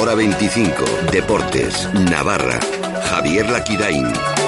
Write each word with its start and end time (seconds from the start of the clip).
Ahora 0.00 0.14
25. 0.14 0.82
Deportes. 1.12 1.86
Navarra. 1.92 2.58
Javier 3.04 3.50
Laquirain. 3.50 4.39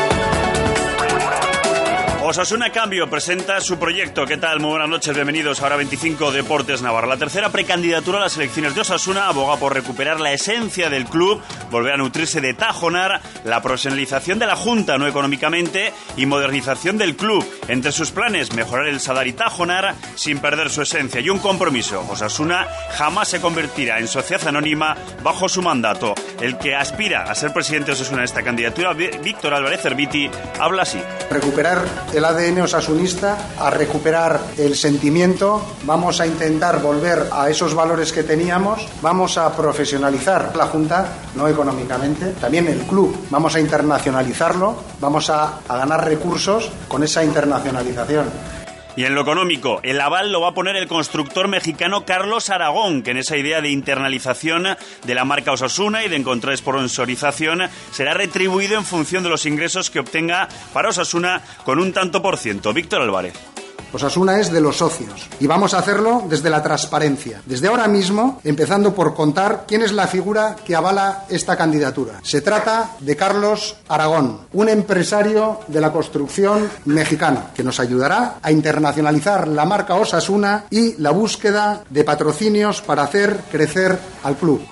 Osasuna 2.33 2.73
Cambio 2.73 3.11
presenta 3.11 3.61
su 3.61 3.79
proyecto. 3.79 4.25
¿Qué 4.25 4.39
tal? 4.39 4.59
Muy 4.59 4.71
buenas 4.71 4.89
noches, 4.89 5.15
bienvenidos 5.15 5.61
a 5.61 5.65
Ahora 5.65 5.77
25 5.77 6.33
Deportes 6.33 6.81
Navarra. 6.81 7.07
La 7.07 7.19
tercera 7.19 7.51
precandidatura 7.51 8.17
a 8.17 8.23
las 8.23 8.39
elecciones 8.39 8.75
de 8.75 8.81
Osasuna 8.81 9.29
aboga 9.29 9.59
por 9.59 9.75
recuperar 9.75 10.19
la 10.19 10.33
esencia 10.33 10.89
del 10.89 11.05
club, 11.05 11.43
volver 11.71 11.93
a 11.93 11.97
nutrirse 11.99 12.41
de 12.41 12.55
Tajonar, 12.55 13.21
la 13.45 13.61
profesionalización 13.61 14.39
de 14.39 14.47
la 14.47 14.57
Junta, 14.57 14.97
no 14.97 15.07
económicamente, 15.07 15.93
y 16.17 16.25
modernización 16.25 16.97
del 16.97 17.17
club. 17.17 17.47
Entre 17.69 17.93
sus 17.93 18.13
planes, 18.13 18.55
mejorar 18.55 18.87
el 18.87 18.99
Sadar 18.99 19.27
y 19.27 19.35
Tajonar 19.35 19.95
sin 20.15 20.39
perder 20.39 20.71
su 20.71 20.81
esencia. 20.81 21.21
Y 21.21 21.29
un 21.29 21.39
compromiso. 21.39 22.03
Osasuna 22.09 22.67
jamás 22.97 23.29
se 23.29 23.43
convertirá 23.43 23.99
en 23.99 24.09
sociedad 24.09 24.49
anónima 24.49 24.97
bajo 25.23 25.51
su 25.51 25.61
mandato. 25.61 26.15
El 26.41 26.57
que 26.57 26.75
aspira 26.75 27.25
a 27.25 27.35
ser 27.35 27.53
presidente 27.53 27.89
de 27.89 27.93
Osasuna 27.93 28.21
en 28.21 28.25
esta 28.25 28.43
candidatura, 28.43 28.95
Víctor 28.95 29.53
Álvarez 29.53 29.83
Cerviti, 29.83 30.31
habla 30.59 30.85
así. 30.85 30.99
Recuperar 31.31 31.85
ADN 32.25 32.63
osasunista, 32.63 33.51
a 33.59 33.71
recuperar 33.71 34.41
el 34.59 34.77
sentimiento, 34.77 35.63
vamos 35.85 36.21
a 36.21 36.27
intentar 36.27 36.81
volver 36.81 37.29
a 37.33 37.49
esos 37.51 37.75
valores 37.75 38.13
que 38.13 38.23
teníamos, 38.23 38.87
vamos 39.01 39.39
a 39.39 39.55
profesionalizar 39.57 40.55
la 40.57 40.67
Junta, 40.67 41.07
no 41.35 41.49
económicamente, 41.49 42.33
también 42.41 42.69
el 42.69 42.81
club, 42.83 43.17
vamos 43.31 43.55
a 43.55 43.61
internacionalizarlo, 43.61 44.75
vamos 45.01 45.31
a, 45.31 45.61
a 45.69 45.77
ganar 45.77 46.05
recursos 46.05 46.71
con 46.89 47.03
esa 47.03 47.25
internacionalización. 47.25 48.62
Y 48.95 49.05
en 49.05 49.15
lo 49.15 49.23
económico, 49.23 49.81
el 49.83 50.01
aval 50.01 50.33
lo 50.33 50.41
va 50.43 50.49
a 50.49 50.55
poner 50.55 50.77
el 50.77 50.87
constructor 50.87 51.49
mexicano 51.49 52.05
Carlos 52.05 52.51
Aragón, 52.51 53.03
que 53.03 53.13
en 53.13 53.17
esa 53.17 53.39
idea 53.39 53.63
de 53.63 53.71
internalización 53.71 54.77
de 55.05 55.15
la 55.15 55.25
marca 55.25 55.53
Osasuna 55.53 56.05
y 56.05 56.09
de 56.09 56.17
encontrar 56.17 56.57
sponsorización 56.57 57.63
será 57.91 58.13
retribuido 58.13 58.77
en 58.77 58.85
función 58.85 59.23
de 59.23 59.31
los 59.31 59.47
ingresos 59.47 59.91
que 59.91 60.01
obtenga 60.01 60.49
para 60.75 60.91
Osasuna 60.91 61.43
con 61.65 61.79
un 61.79 61.93
tanto 61.93 62.21
por 62.21 62.37
ciento. 62.37 62.75
Víctor 62.75 63.01
Álvarez. 63.01 63.62
Osasuna 63.93 64.41
es 64.41 64.51
de 64.51 64.61
los 64.61 64.79
socios 64.79 65.29
y 65.39 65.47
vamos 65.47 65.75
a 65.75 65.79
hacerlo 65.79 66.23
desde 66.29 66.51
la 66.51 66.63
transparencia. 66.63 67.43
Desde 67.47 67.69
ahora 67.69 67.89
mismo, 67.89 68.41
empezando 68.45 68.95
por 68.95 69.15
contar 69.15 69.65
quién 69.67 69.83
es 69.83 69.93
la 69.93 70.07
figura 70.07 70.57
que 70.65 70.75
avala 70.75 71.25
esta 71.29 71.57
candidatura. 71.57 72.21
Se 72.23 72.41
trata 72.41 72.93
de 73.01 73.17
Carlos 73.17 73.77
Aragón, 73.89 74.41
un 74.53 74.69
empresario 74.69 75.61
de 75.69 75.81
la 75.81 75.93
construcción 75.93 76.71
mexicano 76.87 77.45
que 77.55 77.63
nos 77.63 77.81
ayudará 77.81 78.37
a 78.43 78.51
internacionalizar 78.51 79.49
la 79.49 79.65
marca 79.65 79.95
Osasuna 79.95 80.65
y 80.71 80.95
la 81.01 81.11
búsqueda 81.11 81.85
de 81.91 82.05
patrocinios 82.05 82.83
para 82.83 83.03
hacer 83.03 83.41
crecer 83.51 83.99
al 84.23 84.37
club. 84.37 84.72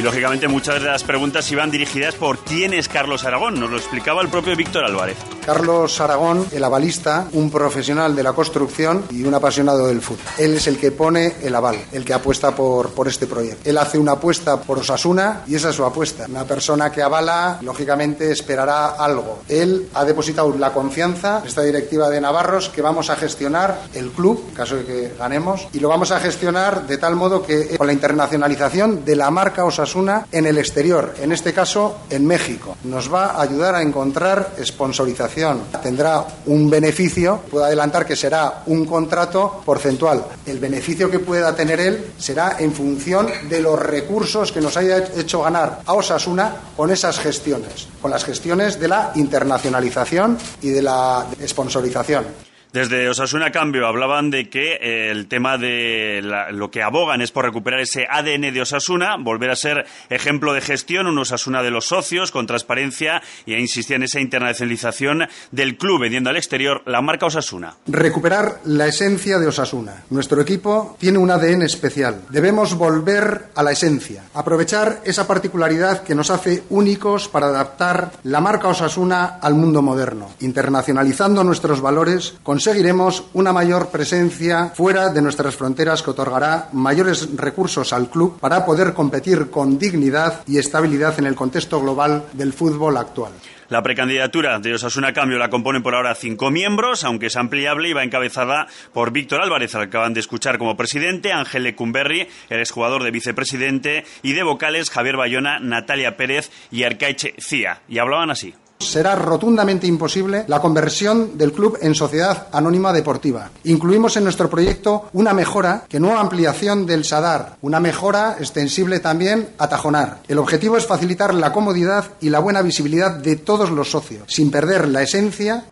Y 0.00 0.02
lógicamente 0.02 0.48
muchas 0.48 0.80
de 0.80 0.88
las 0.88 1.04
preguntas 1.04 1.52
iban 1.52 1.70
dirigidas 1.70 2.14
por 2.14 2.38
quién 2.38 2.72
es 2.72 2.88
Carlos 2.88 3.26
Aragón. 3.26 3.60
Nos 3.60 3.70
lo 3.70 3.76
explicaba 3.76 4.22
el 4.22 4.28
propio 4.28 4.56
Víctor 4.56 4.82
Álvarez. 4.82 5.18
Carlos 5.44 6.00
Aragón, 6.00 6.46
el 6.52 6.64
avalista, 6.64 7.26
un 7.32 7.50
profesional 7.50 8.16
de 8.16 8.22
la 8.22 8.32
construcción 8.32 9.04
y 9.10 9.24
un 9.24 9.34
apasionado 9.34 9.88
del 9.88 10.00
fútbol. 10.00 10.24
Él 10.38 10.54
es 10.54 10.66
el 10.68 10.78
que 10.78 10.90
pone 10.90 11.34
el 11.42 11.54
aval, 11.54 11.76
el 11.92 12.02
que 12.06 12.14
apuesta 12.14 12.56
por, 12.56 12.92
por 12.92 13.08
este 13.08 13.26
proyecto. 13.26 13.68
Él 13.68 13.76
hace 13.76 13.98
una 13.98 14.12
apuesta 14.12 14.58
por 14.58 14.78
Osasuna 14.78 15.42
y 15.46 15.56
esa 15.56 15.68
es 15.68 15.76
su 15.76 15.84
apuesta. 15.84 16.24
Una 16.30 16.44
persona 16.44 16.90
que 16.90 17.02
avala, 17.02 17.58
lógicamente, 17.60 18.32
esperará 18.32 18.92
algo. 18.92 19.42
Él 19.48 19.90
ha 19.92 20.06
depositado 20.06 20.56
la 20.56 20.72
confianza, 20.72 21.42
esta 21.44 21.60
directiva 21.60 22.08
de 22.08 22.22
Navarros, 22.22 22.70
que 22.70 22.80
vamos 22.80 23.10
a 23.10 23.16
gestionar 23.16 23.82
el 23.92 24.12
club, 24.12 24.54
caso 24.54 24.76
de 24.76 24.86
que 24.86 25.14
ganemos, 25.18 25.68
y 25.74 25.80
lo 25.80 25.90
vamos 25.90 26.10
a 26.10 26.20
gestionar 26.20 26.86
de 26.86 26.96
tal 26.96 27.16
modo 27.16 27.42
que 27.42 27.76
con 27.76 27.86
la 27.86 27.92
internacionalización 27.92 29.04
de 29.04 29.16
la 29.16 29.30
marca 29.30 29.62
Osasuna 29.66 29.89
en 30.32 30.46
el 30.46 30.58
exterior, 30.58 31.14
en 31.20 31.32
este 31.32 31.52
caso 31.52 32.00
en 32.10 32.26
México. 32.26 32.76
Nos 32.84 33.12
va 33.12 33.32
a 33.32 33.42
ayudar 33.42 33.74
a 33.74 33.82
encontrar 33.82 34.52
sponsorización. 34.62 35.62
Tendrá 35.82 36.24
un 36.46 36.70
beneficio, 36.70 37.40
puedo 37.50 37.64
adelantar 37.64 38.06
que 38.06 38.14
será 38.14 38.62
un 38.66 38.86
contrato 38.86 39.62
porcentual. 39.64 40.24
El 40.46 40.58
beneficio 40.58 41.10
que 41.10 41.18
pueda 41.18 41.54
tener 41.54 41.80
él 41.80 42.12
será 42.18 42.56
en 42.58 42.72
función 42.72 43.28
de 43.48 43.60
los 43.60 43.78
recursos 43.78 44.52
que 44.52 44.60
nos 44.60 44.76
haya 44.76 44.98
hecho 45.16 45.42
ganar 45.42 45.80
a 45.84 45.94
Osasuna 45.94 46.54
con 46.76 46.90
esas 46.90 47.18
gestiones, 47.18 47.88
con 48.00 48.10
las 48.10 48.24
gestiones 48.24 48.78
de 48.78 48.88
la 48.88 49.12
internacionalización 49.16 50.38
y 50.62 50.68
de 50.68 50.82
la 50.82 51.26
sponsorización. 51.46 52.49
Desde 52.72 53.08
Osasuna 53.08 53.50
Cambio 53.50 53.88
hablaban 53.88 54.30
de 54.30 54.48
que 54.48 54.74
eh, 54.74 55.10
el 55.10 55.26
tema 55.26 55.58
de 55.58 56.22
lo 56.52 56.70
que 56.70 56.84
abogan 56.84 57.20
es 57.20 57.32
por 57.32 57.44
recuperar 57.44 57.80
ese 57.80 58.06
ADN 58.08 58.54
de 58.54 58.60
Osasuna, 58.60 59.16
volver 59.18 59.50
a 59.50 59.56
ser 59.56 59.86
ejemplo 60.08 60.52
de 60.52 60.60
gestión, 60.60 61.08
un 61.08 61.18
Osasuna 61.18 61.64
de 61.64 61.72
los 61.72 61.86
socios, 61.86 62.30
con 62.30 62.46
transparencia 62.46 63.22
y 63.44 63.54
a 63.54 63.58
insistir 63.58 63.96
en 63.96 64.04
esa 64.04 64.20
internacionalización 64.20 65.26
del 65.50 65.76
club 65.78 66.02
vendiendo 66.02 66.30
al 66.30 66.36
exterior 66.36 66.82
la 66.86 67.02
marca 67.02 67.26
Osasuna. 67.26 67.74
Recuperar 67.88 68.60
la 68.64 68.86
esencia 68.86 69.40
de 69.40 69.48
Osasuna. 69.48 70.04
Nuestro 70.10 70.40
equipo 70.40 70.96
tiene 71.00 71.18
un 71.18 71.32
ADN 71.32 71.62
especial. 71.62 72.22
Debemos 72.28 72.74
volver 72.74 73.46
a 73.56 73.64
la 73.64 73.72
esencia, 73.72 74.22
aprovechar 74.32 75.00
esa 75.04 75.26
particularidad 75.26 76.04
que 76.04 76.14
nos 76.14 76.30
hace 76.30 76.62
únicos 76.70 77.28
para 77.28 77.48
adaptar 77.48 78.12
la 78.22 78.40
marca 78.40 78.68
Osasuna 78.68 79.38
al 79.40 79.54
mundo 79.54 79.82
moderno, 79.82 80.30
internacionalizando 80.38 81.42
nuestros 81.42 81.80
valores 81.80 82.34
con 82.44 82.59
conseguiremos 82.60 83.24
una 83.32 83.54
mayor 83.54 83.88
presencia 83.88 84.68
fuera 84.74 85.08
de 85.08 85.22
nuestras 85.22 85.56
fronteras 85.56 86.02
que 86.02 86.10
otorgará 86.10 86.68
mayores 86.74 87.34
recursos 87.34 87.94
al 87.94 88.10
club 88.10 88.38
para 88.38 88.66
poder 88.66 88.92
competir 88.92 89.48
con 89.50 89.78
dignidad 89.78 90.42
y 90.46 90.58
estabilidad 90.58 91.18
en 91.18 91.24
el 91.24 91.34
contexto 91.34 91.80
global 91.80 92.26
del 92.34 92.52
fútbol 92.52 92.98
actual. 92.98 93.32
La 93.70 93.82
precandidatura 93.82 94.58
de 94.58 94.74
Osasuna 94.74 95.14
Cambio 95.14 95.38
la 95.38 95.48
componen 95.48 95.82
por 95.82 95.94
ahora 95.94 96.14
cinco 96.14 96.50
miembros, 96.50 97.02
aunque 97.02 97.28
es 97.28 97.36
ampliable 97.36 97.88
y 97.88 97.94
va 97.94 98.04
encabezada 98.04 98.66
por 98.92 99.10
Víctor 99.10 99.40
Álvarez, 99.40 99.74
al 99.74 99.84
que 99.84 99.96
acaban 99.96 100.12
de 100.12 100.20
escuchar 100.20 100.58
como 100.58 100.76
presidente, 100.76 101.32
Ángel 101.32 101.62
Lecumberri, 101.62 102.28
el 102.50 102.60
exjugador 102.60 103.04
de 103.04 103.10
vicepresidente, 103.10 104.04
y 104.22 104.34
de 104.34 104.42
vocales 104.42 104.90
Javier 104.90 105.16
Bayona, 105.16 105.60
Natalia 105.60 106.18
Pérez 106.18 106.50
y 106.70 106.82
Arcaiche 106.82 107.32
Cía. 107.40 107.80
Y 107.88 108.00
hablaban 108.00 108.30
así. 108.30 108.52
Será 108.80 109.14
rotundamente 109.14 109.86
imposible 109.86 110.44
la 110.48 110.60
conversión 110.60 111.36
del 111.36 111.52
club 111.52 111.78
en 111.82 111.94
sociedad 111.94 112.48
anónima 112.50 112.92
deportiva. 112.92 113.50
Incluimos 113.64 114.16
en 114.16 114.24
nuestro 114.24 114.48
proyecto 114.48 115.10
una 115.12 115.34
mejora, 115.34 115.84
que 115.88 116.00
no 116.00 116.18
ampliación 116.18 116.86
del 116.86 117.04
SADAR, 117.04 117.56
una 117.60 117.78
mejora 117.78 118.36
extensible 118.38 118.98
también 118.98 119.50
a 119.58 119.68
Tajonar. 119.68 120.22
El 120.28 120.38
objetivo 120.38 120.76
es 120.76 120.86
facilitar 120.86 121.34
la 121.34 121.52
comodidad 121.52 122.06
y 122.20 122.30
la 122.30 122.40
buena 122.40 122.62
visibilidad 122.62 123.10
de 123.12 123.36
todos 123.36 123.70
los 123.70 123.90
socios, 123.90 124.24
sin 124.28 124.50
perder 124.50 124.88
la 124.88 125.02
esencia 125.02 125.66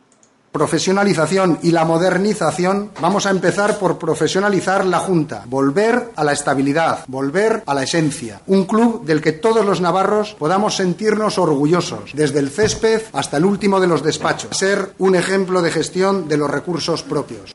profesionalización 0.59 1.61
y 1.63 1.71
la 1.71 1.85
modernización, 1.85 2.91
vamos 3.01 3.27
a 3.27 3.31
empezar 3.31 3.79
por 3.79 3.97
profesionalizar 3.97 4.85
la 4.85 4.99
Junta, 4.99 5.45
volver 5.47 6.11
a 6.17 6.25
la 6.25 6.33
estabilidad, 6.33 7.05
volver 7.07 7.63
a 7.65 7.75
la 7.75 7.85
esencia. 7.85 8.41
Un 8.49 8.65
club 8.65 9.05
del 9.05 9.23
que 9.23 9.31
todos 9.31 9.65
los 9.65 9.81
navarros 9.81 10.35
podamos 10.37 10.75
sentirnos 10.75 11.39
orgullosos, 11.39 12.11
desde 12.13 12.41
el 12.41 12.51
césped 12.51 13.03
hasta 13.13 13.37
el 13.37 13.45
último 13.45 13.79
de 13.79 13.87
los 13.87 14.03
despachos. 14.03 14.57
Ser 14.57 14.95
un 14.99 15.15
ejemplo 15.15 15.63
de 15.63 15.71
gestión 15.71 16.27
de 16.27 16.39
los 16.39 16.51
recursos 16.51 17.05
propios. 17.05 17.55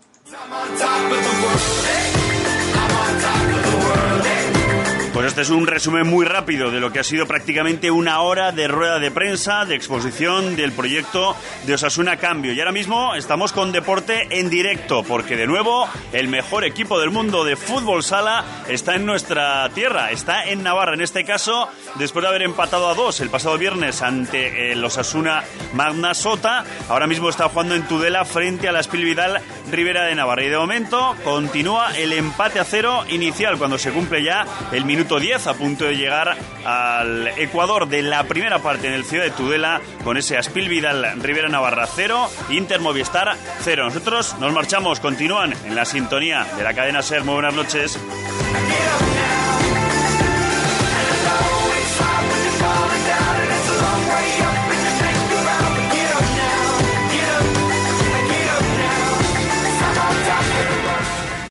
Este 5.34 5.42
es 5.42 5.50
un 5.50 5.66
resumen 5.66 6.06
muy 6.06 6.28
rápido 6.28 6.70
de 6.70 6.80
lo 6.80 6.92
que 6.92 7.00
ha 7.00 7.04
sido 7.04 7.26
prácticamente 7.26 7.90
una 7.90 8.22
hora 8.22 8.52
de 8.52 8.68
rueda 8.68 9.00
de 9.00 9.10
prensa, 9.10 9.66
de 9.66 9.74
exposición 9.74 10.56
del 10.56 10.74
proyecto 10.74 11.36
de 11.66 11.74
Osasuna 11.74 12.18
Cambio. 12.18 12.54
Y 12.54 12.60
ahora 12.60 12.72
mismo 12.72 13.16
estamos 13.16 13.52
con 13.52 13.72
deporte 13.72 14.28
en 14.30 14.52
directo, 14.52 15.02
porque 15.02 15.36
de 15.36 15.48
nuevo 15.48 15.90
el 16.12 16.28
mejor 16.28 16.66
equipo 16.66 17.00
del 17.00 17.10
mundo 17.10 17.44
de 17.46 17.56
fútbol 17.56 18.04
sala 18.04 18.46
está 18.70 18.94
en 18.94 19.08
nuestra 19.08 19.68
tierra, 19.70 20.12
está 20.12 20.46
en 20.46 20.62
Navarra. 20.62 20.94
En 20.94 21.02
este 21.02 21.26
caso, 21.26 21.68
después 21.96 22.22
de 22.22 22.30
haber 22.30 22.44
empatado 22.44 22.88
a 22.88 22.94
dos 22.94 23.20
el 23.20 23.32
pasado 23.32 23.58
viernes 23.58 24.04
ante 24.04 24.72
el 24.72 24.86
Osasuna 24.86 25.44
Magna 25.74 26.14
Sota, 26.14 26.64
ahora 26.90 27.08
mismo 27.08 27.30
está 27.30 27.50
jugando 27.50 27.74
en 27.74 27.88
Tudela 27.88 28.24
frente 28.24 28.70
a 28.70 28.72
la 28.72 28.84
Vidal 28.84 29.42
Rivera 29.72 30.06
de 30.06 30.16
Navarra. 30.16 30.44
Y 30.44 30.50
de 30.50 30.58
momento 30.58 31.16
continúa 31.24 31.98
el 31.98 32.14
empate 32.14 32.60
a 32.60 32.64
cero 32.64 33.04
inicial 33.10 33.58
cuando 33.58 33.78
se 33.78 33.92
cumple 33.92 34.24
ya 34.24 34.46
el 34.72 34.86
minuto 34.86 35.20
10, 35.20 35.48
a 35.48 35.54
punto 35.54 35.86
de 35.86 35.98
llegar 35.98 36.38
al 36.66 37.28
Ecuador 37.38 37.88
de 37.88 38.02
la 38.02 38.24
primera 38.26 38.60
parte 38.60 38.88
en 38.88 38.94
el 38.94 39.06
Ciudad 39.06 39.26
de 39.26 39.32
Tudela 39.32 39.82
con 40.04 40.18
ese 40.18 40.38
Aspil 40.38 40.70
Vidal 40.70 41.22
Rivera 41.22 41.50
Navarra 41.50 41.88
0, 41.88 42.30
Inter 42.50 42.80
Movistar 42.80 43.36
0. 43.62 43.86
Nosotros 43.86 44.36
nos 44.40 44.54
marchamos, 44.54 45.00
continúan 45.00 45.54
en 45.66 45.76
la 45.76 45.86
sintonía 45.86 46.46
de 46.58 46.64
la 46.64 46.74
cadena 46.74 47.02
SER. 47.02 47.24
Muy 47.24 47.36
buenas 47.36 47.54
noches. 47.54 48.00